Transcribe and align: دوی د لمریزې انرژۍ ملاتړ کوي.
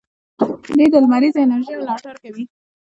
دوی 0.75 0.87
د 0.91 0.95
لمریزې 1.03 1.39
انرژۍ 1.45 1.73
ملاتړ 1.79 2.15
کوي. 2.23 2.43